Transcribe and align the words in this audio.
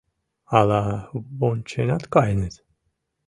Ала 0.57 0.81
вонченат 1.37 2.03
каеныт?» 2.13 2.55